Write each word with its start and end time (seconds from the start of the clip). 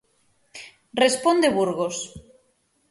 Responde 1.03 1.47
Burgos. 1.57 1.97